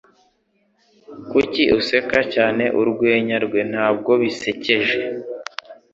[1.31, 3.61] Kuki useka cyane urwenya rwe?
[3.71, 4.99] Ntabwo basekeje.